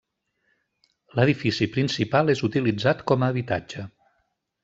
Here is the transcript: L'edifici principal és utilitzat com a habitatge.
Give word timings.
L'edifici 1.19 1.67
principal 1.75 2.33
és 2.35 2.43
utilitzat 2.49 3.05
com 3.11 3.27
a 3.27 3.31
habitatge. 3.35 3.85